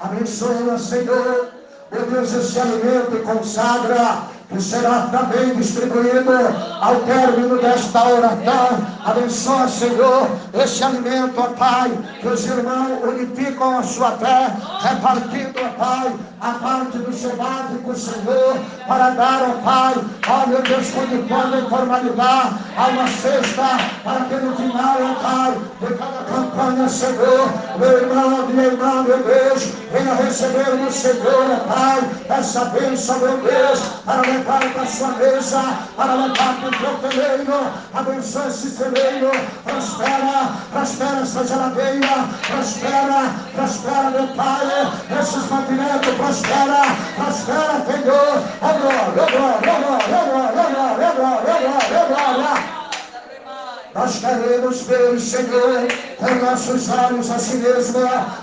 Abençoa, 0.00 0.78
Senhor, 0.78 1.48
meu 1.90 2.06
Deus, 2.06 2.32
esse 2.32 2.60
alimento 2.60 3.16
e 3.16 3.22
consagra 3.22 4.37
que 4.48 4.62
será 4.62 5.08
também 5.12 5.54
distribuído 5.56 6.32
ao 6.80 6.96
término 7.00 7.58
desta 7.58 8.02
oração. 8.08 8.98
Abençoa, 9.04 9.68
Senhor, 9.68 10.28
esse 10.54 10.82
alimento, 10.82 11.34
ó 11.38 11.48
Pai, 11.48 11.90
que 12.20 12.28
os 12.28 12.46
irmãos 12.46 13.02
unificam 13.02 13.78
a 13.78 13.82
sua 13.82 14.12
fé, 14.12 14.50
repartindo, 14.80 15.54
ó 15.60 15.68
Pai, 15.78 16.14
a 16.40 16.52
parte 16.52 16.98
do 16.98 17.12
seu 17.12 17.36
básico, 17.36 17.94
Senhor, 17.94 18.56
para 18.86 19.10
dar, 19.10 19.42
ó 19.42 19.62
Pai, 19.62 19.94
ó 20.28 20.46
meu 20.46 20.62
Deus, 20.62 20.90
quando 20.92 21.28
quando 21.28 21.58
em 21.58 21.68
formalidade, 21.68 22.54
a 22.76 22.88
uma 22.88 23.06
cesta, 23.06 23.78
para 24.02 24.24
que 24.24 24.34
no 24.36 24.56
final, 24.56 24.96
ó 25.00 25.14
Pai, 25.22 25.58
de 25.80 25.94
cada 25.94 26.24
campanha, 26.24 26.88
Senhor, 26.88 27.48
meu 27.78 27.98
irmão, 27.98 28.46
minha 28.46 28.66
irmã, 28.66 29.02
meu 29.02 29.22
Deus, 29.22 29.72
venha 29.92 30.14
receber 30.14 30.70
no 30.76 30.90
Senhor, 30.90 31.46
ó 31.50 31.74
Pai, 31.74 32.10
essa 32.30 32.64
bênção, 32.66 33.18
meu 33.18 33.36
Deus, 33.38 33.80
para 34.04 34.37
para 34.42 34.86
sua 34.86 35.08
mesa, 35.12 35.78
para 35.96 36.14
levar 36.14 36.56
para 36.60 36.68
o 36.68 37.00
teu 37.00 37.10
celeiro, 37.10 37.72
abençoa 37.94 38.48
esse 38.48 38.70
celeiro, 38.70 39.30
prospera, 39.64 40.52
prospera 40.72 41.20
essa 41.20 41.46
geladeira, 41.46 42.28
prospera, 42.46 43.34
prospera, 43.54 44.10
meu 44.10 44.28
Pai, 44.28 44.92
esses 45.20 45.50
mantimentos, 45.50 46.14
prospera, 46.14 46.82
prospera, 47.16 47.84
Senhor, 47.86 48.42
oh 48.62 48.78
glória, 48.78 49.22
oh 49.22 49.60
glória, 49.60 49.74
oh 49.78 50.52
glória, 50.52 51.12
oh 51.90 52.06
glória. 52.08 52.78
Nós 53.94 54.18
queremos 54.20 54.82
ver, 54.82 55.18
Senhor, 55.18 55.88
com 56.18 56.34
nossos 56.44 56.88
olhos 56.88 57.30
a 57.30 57.38
si 57.38 57.56
mesmo, 57.56 58.00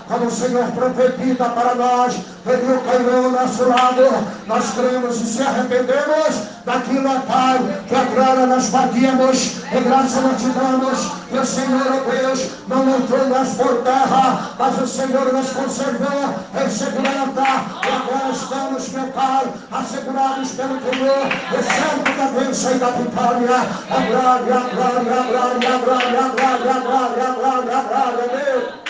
como 0.07 0.25
o 0.25 0.31
Senhor 0.31 0.65
profetiza 0.71 1.45
para 1.45 1.75
nós, 1.75 2.15
ele 2.45 2.79
caiu 2.85 3.25
ao 3.25 3.31
nosso 3.31 3.67
lado. 3.67 4.27
Nós 4.45 4.71
cremos 4.71 5.19
e 5.21 5.25
se 5.25 5.41
arrependemos 5.41 6.55
daquilo, 6.65 7.19
Pai, 7.21 7.59
que 7.87 7.95
agora 7.95 8.45
nós 8.45 8.69
fazíamos, 8.69 9.57
e 9.71 9.79
graça 9.81 10.21
nós 10.21 10.41
te 10.41 10.49
damos, 10.49 11.11
que 11.29 11.37
o 11.37 11.45
Senhor, 11.45 11.87
ó 11.87 12.11
Deus, 12.11 12.49
não 12.67 12.85
lançou 12.85 13.29
nós 13.29 13.49
por 13.49 13.81
terra, 13.83 14.51
mas 14.57 14.81
o 14.81 14.87
Senhor 14.87 15.33
nos 15.33 15.49
conservou 15.51 16.35
em 16.53 16.69
segurança, 16.69 17.65
e 17.83 17.91
agora 17.91 18.31
estamos, 18.31 18.89
meu 18.89 19.07
Pai, 19.07 19.45
assegurados 19.71 20.51
pelo 20.51 20.79
Senhor, 20.79 21.27
recebe 21.51 22.17
da 22.17 22.39
bênção 22.39 22.71
e 22.71 22.79
da 22.79 22.89
vitória, 22.91 23.55
a 23.89 23.99
glória, 24.01 24.55
a 24.55 24.75
glória, 24.75 25.13
a 25.13 25.23
glória, 25.23 25.69
a 25.69 25.77
glória, 25.77 26.19
a 26.19 26.29
glória, 26.29 26.71
a 26.71 26.79
glória, 26.79 27.23
a 27.23 27.31
glória, 27.31 27.77
a 27.77 27.81
glória, 27.81 28.45
Deus. 28.45 28.84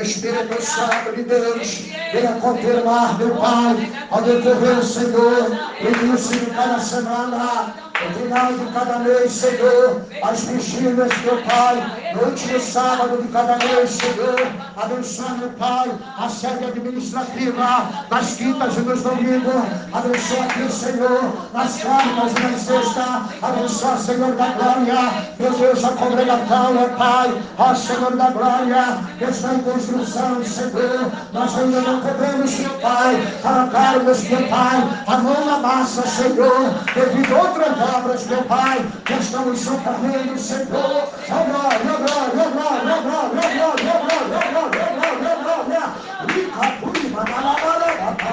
Espírito 0.00 0.62
Santo 0.62 1.14
de 1.14 1.22
Deus, 1.24 1.90
venha 2.12 2.32
confirmar, 2.40 3.18
meu 3.18 3.34
Pai, 3.36 3.92
ao 4.10 4.22
decorrer, 4.22 4.82
Senhor, 4.82 5.50
início 5.80 6.38
de 6.40 6.46
cada 6.46 6.78
semana, 6.78 7.91
final 8.10 8.52
de 8.52 8.72
cada 8.72 8.98
mês, 8.98 9.32
Senhor, 9.32 10.02
as 10.22 10.44
vigílias, 10.44 11.10
meu 11.24 11.42
Pai, 11.42 12.12
no 12.14 12.24
último 12.24 12.60
sábado 12.60 13.22
de 13.22 13.28
cada 13.28 13.56
mês, 13.58 13.90
Senhor, 13.90 14.46
abençoa, 14.76 15.30
meu 15.30 15.50
Pai, 15.50 15.90
a 16.18 16.28
sede 16.28 16.64
administrativa, 16.64 17.88
nas 18.10 18.34
quintas 18.34 18.76
e 18.76 18.80
nos 18.80 19.02
domingos, 19.02 19.54
abençoa 19.92 20.44
aqui, 20.44 20.72
Senhor, 20.72 21.32
nas 21.52 21.82
quartas 21.82 22.32
e 22.32 22.40
na 22.40 22.58
sexta, 22.58 23.22
abençoa, 23.42 23.96
Senhor 23.96 24.32
da 24.34 24.48
glória, 24.48 25.12
meu 25.38 25.52
Deus, 25.52 25.84
a 25.84 25.90
congregação, 25.90 26.74
meu 26.74 26.88
Pai, 26.90 27.42
ó 27.58 27.74
Senhor 27.74 28.16
da 28.16 28.30
glória, 28.30 28.98
que 29.18 29.24
está 29.24 29.54
em 29.54 29.58
construção, 29.60 30.44
Senhor, 30.44 31.10
nós 31.32 31.58
ainda 31.58 31.80
não 31.80 32.00
podemos, 32.00 32.58
meu 32.58 32.70
Pai, 32.80 33.16
colocarmos, 33.42 34.22
meu 34.24 34.48
Pai, 34.48 35.04
a 35.06 35.18
mão 35.18 35.44
na 35.44 35.58
massa, 35.58 36.02
Senhor, 36.02 36.70
devido 36.94 37.36
a 37.36 37.42
outras 37.42 37.76
obras, 37.92 38.26
meu 38.26 38.42
Pai, 38.44 38.84
que 39.04 39.12
estamos 39.14 39.60
socorrendo, 39.60 40.38
Senhor. 40.38 40.68
Oh 40.72 41.44
glória, 41.44 41.92
oh 41.92 41.98
glória, 41.98 42.42
oh 42.42 42.50
glória, 42.52 42.94
oh 42.96 43.02
glória, 43.02 43.52
oh 43.52 43.76
glória, 43.76 43.92
oh 43.92 44.08
glória, 44.08 44.40
oh 44.42 44.70
glória, 44.70 44.88
oh 44.92 45.16
glória, 45.18 45.32
oh 45.32 45.42
glória. 45.42 45.84
Rica, 46.28 46.64
prima. 46.92 47.22
Oh 47.22 47.58
glória, 47.62 48.00
oh 48.00 48.28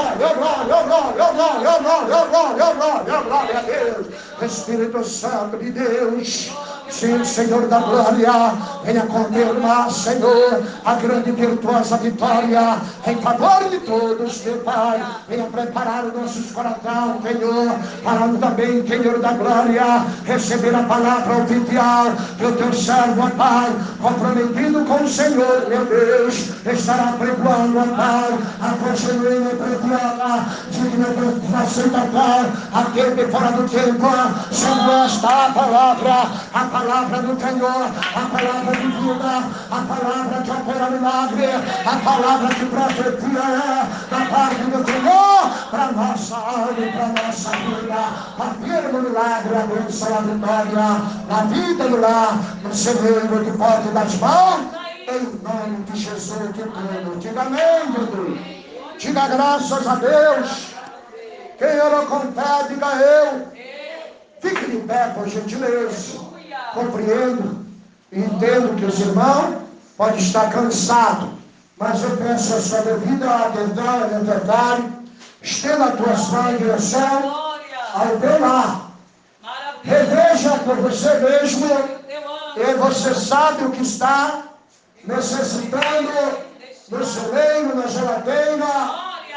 glória, 0.00 0.60
oh 0.60 0.84
glória, 0.90 1.16
oh 1.16 1.32
glória, 1.32 1.68
oh 1.68 1.80
glória, 1.80 2.16
oh 2.16 2.28
glória, 2.30 2.64
oh 2.64 2.74
glória, 2.74 3.14
oh 3.14 3.24
glória. 3.24 3.60
Espírito 4.42 5.04
Santo 5.04 5.56
de 5.58 5.70
Deus. 5.70 6.50
Sim, 6.90 7.24
Senhor 7.24 7.68
da 7.68 7.78
glória, 7.78 8.52
venha 8.84 9.06
confirmar, 9.06 9.90
Senhor, 9.90 10.62
a 10.84 10.94
grande 10.94 11.30
virtuosa 11.30 11.96
vitória 11.98 12.78
em 13.06 13.16
favor 13.16 13.68
de 13.70 13.78
todos, 13.78 14.44
meu 14.44 14.58
Pai. 14.58 15.00
Venha 15.28 15.44
preparar 15.44 16.04
os 16.06 16.14
nossos 16.14 16.50
corações, 16.50 17.22
Senhor, 17.22 17.78
para 18.02 18.28
também, 18.40 18.86
Senhor 18.86 19.20
da 19.20 19.32
glória, 19.32 20.04
receber 20.24 20.74
a 20.74 20.82
palavra 20.82 21.44
oficial 21.44 22.06
do 22.38 22.56
teu 22.56 22.72
servo, 22.72 23.30
Pai, 23.30 23.72
comprometido 24.02 24.84
com 24.84 25.04
o 25.04 25.08
Senhor, 25.08 25.66
meu 25.68 25.84
Deus, 25.86 26.50
estará 26.66 27.12
pregoando, 27.18 27.96
Pai, 27.96 28.38
a 28.60 28.70
e 28.70 29.56
preciosa, 29.56 30.46
digna 30.70 31.06
de 31.14 31.54
aceitação, 31.54 32.52
aquele 32.74 33.28
fora 33.30 33.52
do 33.52 33.68
tempo, 33.68 34.08
sendo 34.50 34.90
esta 34.90 35.46
a 35.46 35.52
palavra, 35.52 36.30
a 36.52 36.64
palavra 36.64 36.79
palavra 36.80 37.22
do 37.22 37.38
Senhor, 37.38 37.82
a 38.14 38.24
palavra 38.34 38.76
de 38.76 38.86
vida, 38.86 39.32
a 39.70 39.80
palavra 39.84 40.42
que 40.42 40.50
opera 40.50 40.90
milagre, 40.90 41.46
a 41.84 41.96
palavra 41.98 42.54
que 42.54 42.66
profetia 42.66 43.44
é 43.44 44.10
da 44.10 44.24
parte 44.26 44.64
do 44.64 44.84
Senhor 44.84 45.68
para 45.70 45.92
nossa 45.92 46.36
alma 46.36 46.74
e 46.78 46.92
para 46.92 47.22
nossa 47.22 47.50
vida. 47.50 48.00
Afirma 48.38 48.98
o 48.98 49.02
milagre, 49.02 49.56
a 49.56 49.66
bênção, 49.66 50.16
a 50.16 50.20
vitória, 50.22 50.88
na 51.28 51.42
vida 51.44 51.88
do 51.88 52.00
lar, 52.00 52.38
no 52.62 52.74
celeiro 52.74 53.44
de 53.44 53.50
porte 53.58 53.88
das 53.88 54.14
mãos, 54.16 54.60
em 55.08 55.24
nome 55.42 55.84
de 55.84 55.98
Jesus 55.98 56.50
que 56.54 56.62
tudo. 56.62 57.18
Diga 57.18 57.42
amém, 57.42 57.92
Jesus. 57.92 58.40
Diga 58.98 59.28
graças 59.28 59.86
a 59.86 59.94
Deus. 59.96 60.74
Quem 61.58 61.78
orou 61.78 62.06
com 62.06 62.20
fé, 62.32 62.68
diga 62.68 62.86
eu. 62.96 63.60
Fique 64.40 64.70
de 64.70 64.78
pé, 64.78 65.12
por 65.14 65.28
gentileza 65.28 66.39
compreendo 66.72 67.66
e 68.12 68.20
entendo 68.20 68.76
que 68.76 68.84
os 68.84 69.00
irmãos 69.00 69.56
podem 69.96 70.18
estar 70.18 70.50
cansados, 70.50 71.30
mas 71.78 72.02
eu 72.02 72.16
peço 72.16 72.54
a 72.54 72.60
sua 72.60 72.80
devida 72.80 73.28
atenção 73.46 74.10
estenda 75.42 75.84
a 75.86 75.96
tua 75.96 76.16
mãos 76.16 76.52
em 76.52 76.56
direção 76.58 77.50
ao 77.94 78.16
teu 78.20 78.40
lar. 78.40 78.90
Reveja 79.82 80.58
por 80.58 80.76
você 80.76 81.14
mesmo 81.18 81.66
e 82.56 82.74
você 82.74 83.14
sabe 83.14 83.64
o 83.64 83.70
que 83.70 83.82
está 83.82 84.42
necessitando 85.04 86.38
no 86.90 87.04
celeiro, 87.04 87.76
na 87.76 87.86
geladeira, 87.86 88.66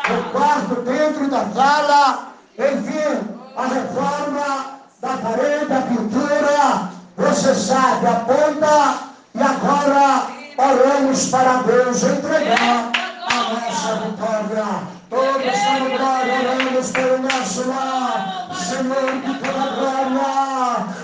no 0.10 0.24
quarto, 0.32 0.76
dentro 0.82 1.28
da 1.30 1.46
sala, 1.52 2.34
enfim, 2.58 3.30
a 3.56 3.68
reforma 3.68 4.80
da 5.00 5.18
parede, 5.18 5.74
a 5.74 5.82
pintura, 5.82 6.93
você 7.18 7.54
sabe, 7.54 8.08
aponta 8.08 8.96
e 9.36 9.42
agora 9.42 10.28
oramos 10.58 11.28
para 11.28 11.64
Deus 11.64 12.04
entregar 12.04 12.92
a 13.30 13.36
nossa 13.54 13.96
vitória. 13.96 14.66
Todos 15.10 15.64
glória, 15.98 16.34
oramos 16.42 16.92
pelo 16.92 17.20
nosso 17.20 17.68
lar. 17.68 18.50
Senhor, 18.54 19.22
que 19.22 19.34
toda 19.46 19.66
glória, 19.76 20.24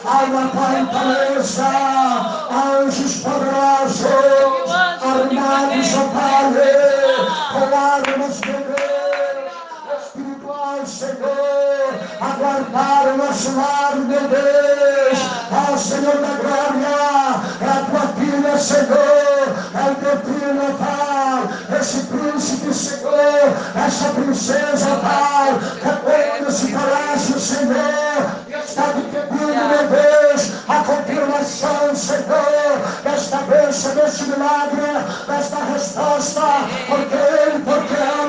alma 0.05 0.49
fortaleza, 0.49 1.69
anjos 2.51 3.15
poderosos, 3.17 4.71
armados, 5.03 5.95
ó 5.95 6.03
Pai, 6.09 6.43
com 7.53 7.65
armas 7.77 8.39
de 8.41 8.68
Senhor, 10.89 11.93
aguardar 12.19 13.13
o 13.13 13.17
nosso 13.17 13.55
lar, 13.55 13.95
meu 13.95 14.21
Deus, 14.21 15.19
ó 15.51 15.77
Senhor 15.77 16.17
da 16.17 16.33
glória, 16.41 16.89
é 17.61 17.69
a 17.69 17.85
tua 17.85 18.07
filha, 18.17 18.57
Senhor, 18.57 19.55
é 19.75 19.91
o 19.91 19.95
teu 19.95 20.17
filho, 20.21 20.77
Pai, 20.79 21.79
esse 21.79 21.99
príncipe, 22.07 22.73
Senhor, 22.73 23.53
essa 23.85 24.09
princesa, 24.09 24.95
Pai, 24.97 25.59
recolhe 25.83 26.49
esse 26.49 26.67
palácio, 26.71 27.39
Senhor, 27.39 28.39
está 28.49 28.83
te 28.93 29.01
pedindo, 29.01 29.65
meu 29.69 29.87
Deus, 29.87 30.51
a 30.67 30.83
confirmação, 30.83 31.95
Senhor, 31.95 33.03
desta 33.03 33.37
bênção, 33.37 33.95
deste 33.95 34.23
milagre, 34.23 34.81
desta 35.27 35.57
resposta, 35.71 36.41
porque 36.87 37.15
Ele, 37.15 37.63
porque 37.63 37.93
ela 37.93 38.28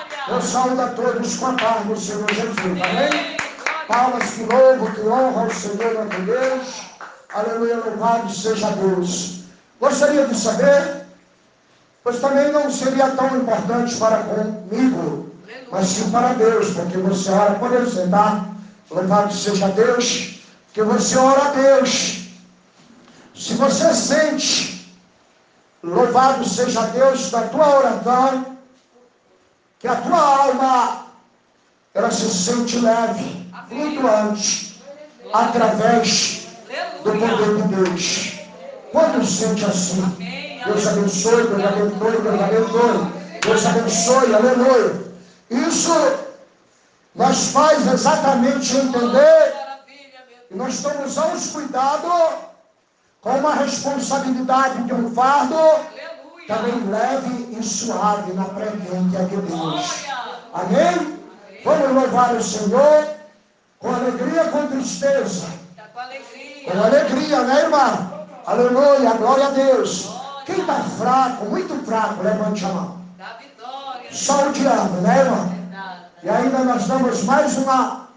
Eu 0.27 0.39
saúdo 0.39 0.79
a 0.81 0.87
todos 0.89 1.35
com 1.37 1.47
a 1.47 1.53
paz 1.53 1.85
do 1.87 1.99
Senhor 1.99 2.31
Jesus. 2.31 2.57
Amém? 2.59 3.37
Palmas 3.87 4.29
que 4.31 4.43
louvam, 4.43 4.91
que 4.91 5.01
honram 5.01 5.47
o 5.47 5.53
Senhor 5.53 5.93
nosso 5.95 6.21
Deus. 6.21 6.81
Aleluia, 7.33 7.77
louvado 7.77 8.31
seja 8.31 8.69
Deus. 8.71 9.41
Gostaria 9.79 10.27
de 10.27 10.35
saber, 10.35 11.07
pois 12.03 12.19
também 12.19 12.51
não 12.51 12.71
seria 12.71 13.09
tão 13.11 13.35
importante 13.35 13.95
para 13.95 14.23
comigo, 14.23 15.31
mas 15.71 15.87
sim 15.87 16.11
para 16.11 16.33
Deus, 16.33 16.69
porque 16.69 16.97
você 16.99 17.31
ora, 17.31 17.55
pode 17.55 17.89
sentar. 17.89 18.47
Louvado 18.91 19.33
seja 19.33 19.69
Deus, 19.69 20.39
que 20.73 20.83
você 20.83 21.17
ora 21.17 21.45
a 21.45 21.51
Deus. 21.51 22.27
Se 23.33 23.53
você 23.55 23.93
sente, 23.93 24.95
louvado 25.83 26.47
seja 26.47 26.81
Deus 26.87 27.31
da 27.31 27.41
tua 27.47 27.79
oração, 27.79 28.50
que 29.81 29.87
a 29.87 29.95
tua 29.95 30.19
alma 30.19 31.05
ela 31.93 32.11
se 32.11 32.29
sente 32.29 32.79
leve, 32.79 33.51
flutuante, 33.67 34.81
através 35.33 36.47
do 37.03 37.11
poder 37.11 37.55
de 37.55 37.75
Deus. 37.75 38.39
Quando 38.91 39.25
sente 39.25 39.65
assim, 39.65 40.01
Deus 40.65 40.87
abençoe, 40.87 41.47
Deus 41.47 41.65
abençoe, 41.65 42.21
Deus 42.21 42.41
abençoe, 42.41 43.39
Deus 43.41 43.65
abençoe, 43.65 44.35
aleluia. 44.35 45.13
Isso 45.49 45.93
nós 47.15 47.47
faz 47.47 47.91
exatamente 47.91 48.77
entender 48.77 49.53
que 50.47 50.55
nós 50.55 50.75
estamos 50.75 51.17
aos 51.17 51.47
cuidados 51.47 52.35
com 53.21 53.31
uma 53.31 53.55
responsabilidade 53.55 54.83
de 54.83 54.93
um 54.93 55.13
fardo 55.13 55.55
também 56.47 56.83
leve 56.89 57.57
e 57.57 57.63
suave 57.63 58.33
na 58.33 58.45
presença 58.45 59.25
de 59.25 59.37
Deus. 59.37 60.05
Amém? 60.53 61.19
Vamos 61.63 61.95
louvar 61.95 62.35
o 62.35 62.43
Senhor 62.43 63.07
com 63.79 63.93
alegria, 63.93 64.45
com 64.45 64.67
tristeza. 64.67 65.47
Com 66.65 66.79
alegria, 66.83 67.41
né, 67.41 67.61
irmã? 67.61 68.11
Aleluia, 68.45 69.13
glória 69.13 69.47
a 69.47 69.51
Deus. 69.51 70.09
Quem 70.45 70.59
está 70.59 70.75
fraco, 70.75 71.45
muito 71.45 71.85
fraco, 71.85 72.23
levante 72.23 72.65
a 72.65 72.69
mão. 72.69 73.01
Só 74.11 74.49
o 74.49 74.51
diabo, 74.51 75.01
né, 75.01 75.19
irmã? 75.19 75.61
E 76.23 76.29
ainda 76.29 76.59
nós 76.59 76.85
damos 76.87 77.23
mais 77.23 77.57
uma, 77.57 78.07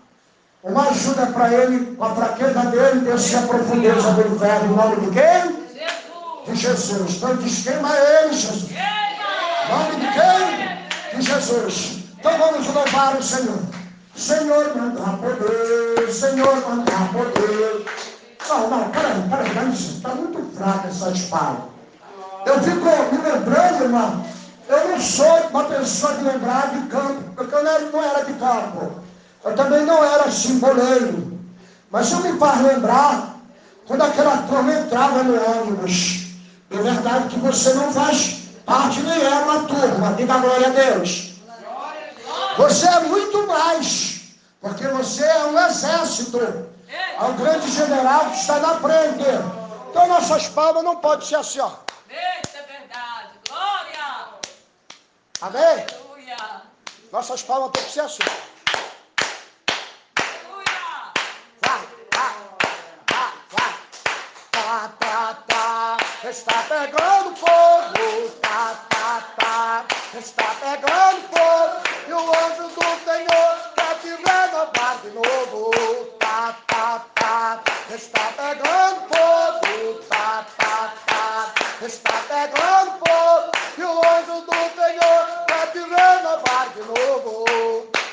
uma 0.62 0.88
ajuda 0.88 1.26
para 1.26 1.52
ele, 1.52 1.94
com 1.96 2.04
a 2.04 2.14
fraqueza 2.14 2.60
dele, 2.66 3.00
descer 3.00 3.38
a 3.38 3.42
profundeza 3.42 4.12
do 4.12 4.34
inferno, 4.34 4.72
em 4.72 4.76
nome 4.76 4.96
de 4.96 5.10
quem? 5.12 5.63
De 6.46 6.54
Jesus. 6.56 7.20
Diz, 7.42 7.62
queima 7.62 7.90
ele, 7.96 8.32
Jesus. 8.32 8.70
Nome 9.68 9.96
de 9.96 10.06
quem? 10.12 11.18
De 11.18 11.22
Jesus. 11.22 12.04
Então 12.18 12.38
vamos 12.38 12.66
louvar 12.66 13.16
o 13.16 13.22
Senhor. 13.22 13.58
Senhor, 14.16 14.76
manda 14.76 15.00
poder. 15.18 16.12
Senhor, 16.12 16.68
manda 16.68 16.92
poder. 17.12 17.84
Não, 18.48 18.70
não, 18.70 18.90
peraí, 18.90 19.22
peraí, 19.28 19.50
peraí. 19.50 19.72
Está 19.72 20.08
muito 20.10 20.56
fraca 20.56 20.88
essa 20.88 21.10
espada. 21.10 21.58
Eu 22.46 22.60
fico 22.62 22.86
me 23.12 23.18
lembrando, 23.22 23.84
irmão. 23.84 24.24
Eu 24.68 24.88
não 24.88 25.00
sou 25.00 25.48
uma 25.50 25.64
pessoa 25.64 26.14
de 26.14 26.24
lembrar 26.24 26.70
de 26.70 26.86
campo, 26.88 27.22
porque 27.36 27.54
eu 27.54 27.62
não 27.62 28.04
era 28.04 28.24
de 28.24 28.32
campo. 28.34 28.92
Eu 29.44 29.54
também 29.54 29.84
não 29.84 30.02
era 30.04 30.30
simboleiro. 30.30 31.38
Mas 31.90 32.10
eu 32.12 32.20
me 32.20 32.38
faz 32.38 32.62
lembrar 32.62 33.36
quando 33.86 34.02
aquela 34.02 34.38
turma 34.38 34.72
entrava 34.72 35.22
no 35.22 35.34
ônibus. 35.34 36.23
É 36.74 36.82
verdade 36.82 37.28
que 37.28 37.38
você 37.38 37.72
não 37.74 37.92
faz 37.92 38.48
parte 38.66 39.00
nem 39.00 39.22
é 39.22 39.30
uma 39.30 39.62
turma. 39.68 40.12
Diga 40.14 40.38
glória 40.38 40.66
a 40.66 40.70
Deus. 40.70 41.34
Você 42.56 42.86
é 42.86 43.00
muito 43.00 43.46
mais, 43.46 44.34
porque 44.60 44.86
você 44.88 45.24
é 45.24 45.44
um 45.44 45.66
exército. 45.66 46.38
É 46.88 47.24
o 47.24 47.32
grande 47.34 47.70
general 47.70 48.30
que 48.30 48.38
está 48.38 48.58
na 48.58 48.74
frente. 48.80 49.24
Então 49.90 50.08
nossas 50.08 50.48
palmas 50.48 50.82
não 50.82 50.96
podem 50.96 51.24
ser 51.24 51.36
assim, 51.36 51.60
ó. 51.60 51.70
Isso 52.10 52.56
é 52.56 52.62
verdade. 52.62 53.30
Glória. 53.48 54.28
Amém? 55.42 55.62
Aleluia. 55.62 56.62
Nossas 57.12 57.42
palmas 57.42 57.70
têm 57.70 57.84
que 57.84 57.92
ser 57.92 58.00
assim. 58.00 58.22
Aleluia. 60.18 61.12
Vai, 61.62 61.88
vai, 62.12 62.34
vai, 63.10 63.32
vai. 63.52 63.74
Tá, 64.50 64.90
tá, 64.98 65.34
tá. 65.46 65.53
Está 66.26 66.62
pegando 66.62 67.36
fogo. 67.36 68.30
Tá, 68.40 68.74
tá, 68.88 69.22
tá. 69.36 69.84
Está 70.18 70.54
pegando 70.54 71.20
fogo. 71.28 71.82
E 72.08 72.12
o 72.12 72.18
anjo 72.18 72.68
do 72.68 73.04
Senhor 73.04 73.56
quer 73.76 73.94
te 74.00 74.08
renovar 74.08 74.98
de 75.02 75.10
novo. 75.10 75.70
Tá, 76.18 76.56
tá, 76.66 77.04
tá. 77.14 77.60
Está 77.90 78.32
pegando 78.38 79.00
fogo. 79.08 80.00
Tá, 80.08 80.46
tá, 80.56 80.94
tá. 81.06 81.52
Está 81.82 82.12
pegando 82.26 82.92
fogo. 83.00 83.50
E 83.76 83.82
o 83.82 83.98
anjo 83.98 84.40
do 84.46 84.54
Senhor 84.80 85.46
quer 85.46 85.72
te 85.72 85.78
renovar 85.78 86.68
de 86.74 86.80
novo. 86.84 87.44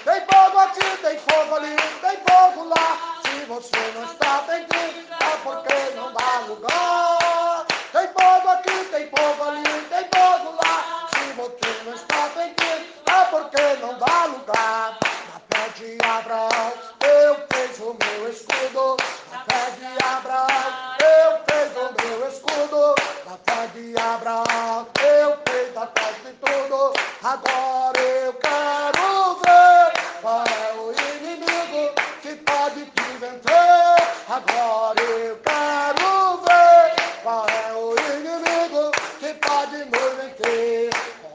Tem 0.04 0.22
fogo 0.26 0.60
aqui, 0.60 0.98
tem 1.02 1.18
fogo 1.20 1.56
ali, 1.56 1.76
tem 2.02 2.18
fogo 2.28 2.68
lá. 2.68 3.22
Se 3.24 3.46
você 3.46 3.92
não 3.96 4.04
está 4.04 4.44
sentindo, 4.48 5.14
é 5.14 5.38
porque 5.44 5.96
não 5.96 6.12
dá 6.12 6.40
lugar. 6.48 7.66
Tem 7.92 8.08
fogo 8.08 8.50
aqui, 8.50 8.86
tem 8.86 9.10
fogo 9.10 9.44
ali, 9.44 9.64
tem 9.90 10.08
fogo 10.16 10.56
lá. 10.56 11.08
Se 11.14 11.34
você 11.34 11.84
não 11.84 11.94
está 11.94 12.30
sentindo, 12.30 12.86
é 13.06 13.21
porque 13.32 13.62
não 13.82 13.98
dá 13.98 14.26
lugar. 14.26 15.00
Na 15.34 15.40
fé 15.50 15.70
de 15.78 15.98
Abraão, 16.06 16.74
eu 17.02 17.36
fiz 17.52 17.80
o 17.80 17.96
meu 18.00 18.30
escudo. 18.30 18.98
Na 19.32 19.40
fé 19.46 19.72
de 19.72 20.04
Abraão, 20.04 20.96
eu 21.00 21.40
fiz 21.48 21.72
o 21.78 21.88
meu 21.98 22.28
escudo. 22.28 22.96
Na 23.26 23.38
fé 23.46 23.68
de 23.74 23.98
Abraão, 23.98 24.88
eu 25.02 25.38
fiz 25.48 25.78
a 25.78 25.88
festa 25.88 26.30
de 26.30 26.34
tudo. 26.34 26.94
Agora 27.24 28.00
eu 28.00 28.34
quero 28.34 29.36
ver 29.36 29.94
qual 30.22 30.44
é 30.44 30.74
o 30.78 30.92
inimigo 30.92 31.94
que 32.22 32.36
pode 32.36 32.86
te 32.86 33.02
vencer. 33.20 33.92
Agora 34.28 35.02
eu 35.02 35.38
quero 35.38 36.38
ver 36.38 36.96
qual 37.24 37.48
é 37.48 37.74
o 37.74 37.96
inimigo 38.18 38.92
que 39.20 39.34
pode 39.36 39.78
nos 39.86 40.14
vencer. 40.16 40.90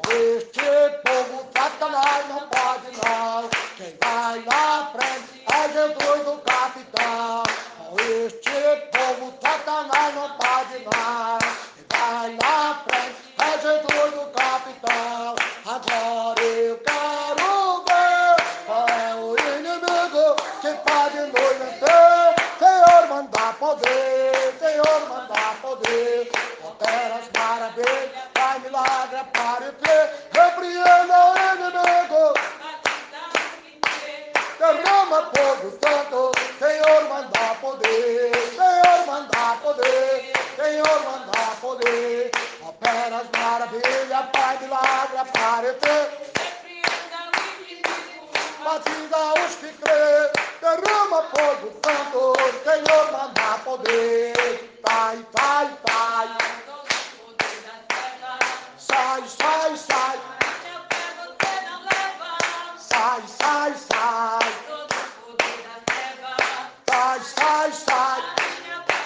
Com 0.06 0.12
este 0.12 0.90
povo, 1.04 1.46
Satanás 1.56 2.28
não 2.28 2.48
pode 2.48 2.96
não. 2.96 3.48
Quem 3.76 3.96
vai 4.02 4.38
na 4.40 4.90
frente 4.92 5.44
é 5.52 5.68
Jesus 5.72 6.26
o 6.28 6.38
capitão. 6.38 7.42
Com 7.90 8.00
este 8.00 8.76
povo, 8.92 9.34
Satanás 9.42 10.14
não 10.14 10.30
pode 10.36 10.84
não. 10.84 11.38
Quem 11.74 11.86
vai 11.90 12.36
na 12.36 12.74
frente 12.88 12.96
parede, 29.56 29.96
repreenda 30.32 31.16
o 31.24 31.36
inimigo. 31.54 32.34
Derrama 34.58 35.30
fogo 35.34 35.78
santo, 35.82 36.32
Senhor 36.58 37.08
manda 37.08 37.54
poder, 37.60 38.32
Senhor 38.50 39.06
manda 39.06 39.56
poder, 39.62 40.32
Senhor 40.56 41.04
manda 41.04 41.56
poder. 41.60 42.30
Operas 42.62 43.26
maravilha, 43.36 44.22
Pai 44.32 44.58
milagre, 44.60 45.18
aparecer. 45.18 46.26
Batida 48.64 49.34
os 49.46 49.54
que 49.56 49.72
crê, 49.74 50.32
derrama 50.60 51.22
fogo 51.22 51.72
santo, 51.84 52.34
Senhor 52.64 53.12
manda 53.12 53.58
poder 53.64 54.26
sai, 58.96 59.22
sai, 59.28 59.76
sai. 59.76 60.16
Eu 60.72 60.80
pego, 60.88 61.24
você 61.38 61.54
não 61.68 61.80
leva. 61.84 62.30
Sai, 62.78 63.22
sai, 63.26 63.74
sai. 63.74 64.52
Todo 64.66 64.94
poder 65.20 65.58
da 65.66 65.76
treva. 65.86 66.32
Sai, 66.88 67.20
sai, 67.20 67.72
sai. 67.72 68.22
Não 68.22 68.44
leva. 68.44 68.96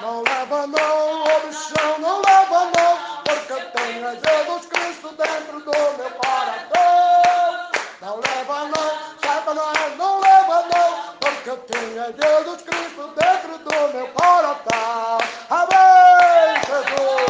Não 0.00 0.22
leva 0.22 0.66
não, 0.66 1.98
não 1.98 2.22
leva 2.22 2.64
não. 2.76 3.22
Porque 3.24 3.52
eu 3.52 3.70
tenho 3.70 4.08
a 4.08 4.14
Jesus 4.14 4.66
Cristo 4.66 5.08
dentro 5.16 5.60
do 5.60 5.72
meu 5.98 6.10
coração. 6.10 7.70
Não 8.00 8.16
leva 8.16 8.64
não, 8.64 8.90
Satanás, 9.22 9.78
é, 9.78 9.96
não 9.96 10.20
leva 10.20 10.64
não. 10.72 11.14
Porque 11.20 11.50
eu 11.50 11.56
tenho 11.58 12.02
a 12.02 12.06
Jesus 12.06 12.62
Cristo 12.62 13.08
dentro 13.16 13.58
do 13.58 13.94
meu 13.94 14.08
coração. 14.08 15.18
Amém, 15.50 16.60
Jesus 16.66 17.23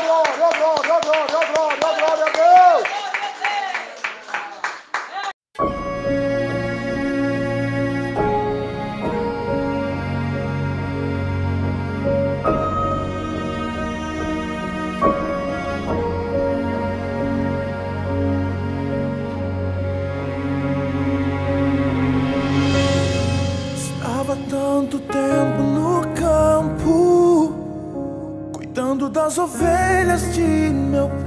glória, 0.00 0.48
glória, 0.58 1.00
glória, 1.00 1.40
glória, 1.52 1.98
glória 1.98 2.24
a 2.24 2.30
Deus. 2.30 2.99
Ovelhas 29.38 30.34
de 30.34 30.42
meu 30.42 31.19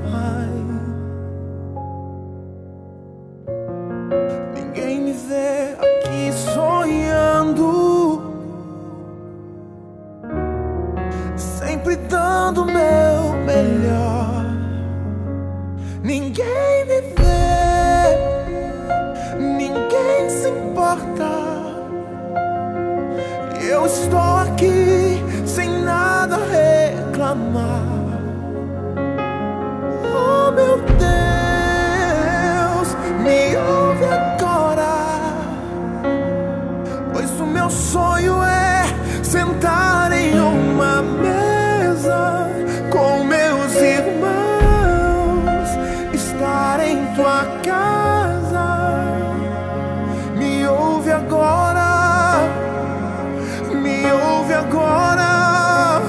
agora. 54.64 56.02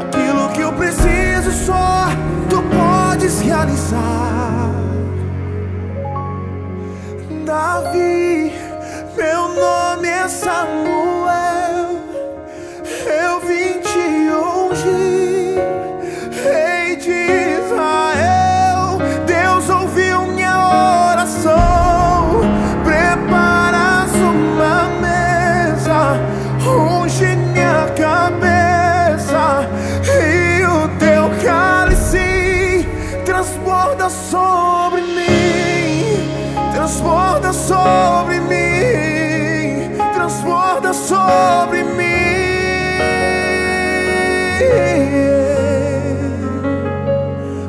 Aquilo 0.00 0.48
que 0.50 0.60
eu 0.60 0.72
preciso 0.72 1.50
só 1.66 2.08
tu 2.48 2.62
podes 2.62 3.40
realizar. 3.40 4.70
Davi, 7.44 8.19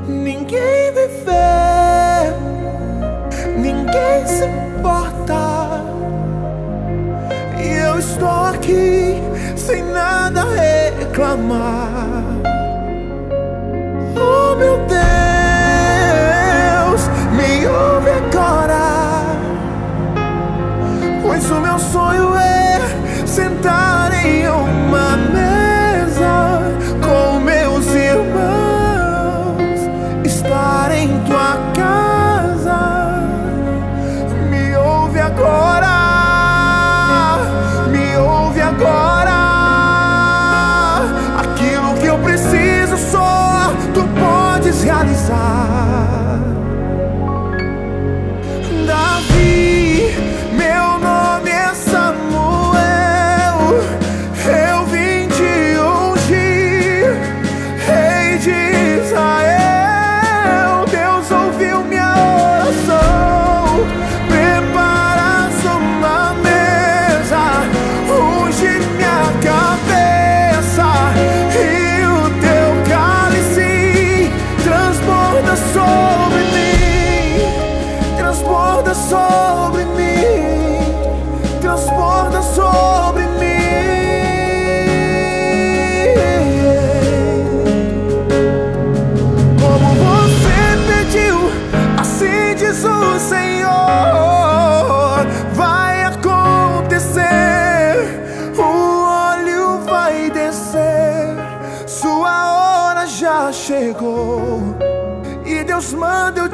Ninguém 0.08 0.91
me 0.91 1.08
vê, 1.23 2.34
ninguém 3.58 4.27
se 4.27 4.45
importa. 4.45 5.84
E 7.63 7.67
eu 7.86 7.97
estou 7.97 8.45
aqui 8.47 9.21
sem 9.56 9.84
nada 9.84 10.43
reclamar. 10.99 12.31
paralisar. 45.02 45.81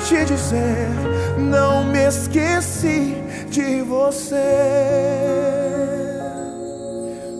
te 0.08 0.24
dizer, 0.24 0.88
não 1.38 1.84
me 1.84 2.08
esqueci 2.08 3.22
de 3.50 3.82
você. 3.82 4.36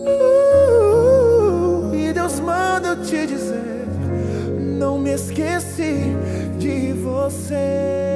Uh, 0.04 1.94
e 1.94 2.12
Deus 2.12 2.38
manda 2.40 2.88
eu 2.88 3.02
te 3.02 3.26
dizer, 3.26 3.86
não 4.78 4.98
me 4.98 5.14
esqueci 5.14 6.14
de 6.58 6.92
você. 6.92 8.07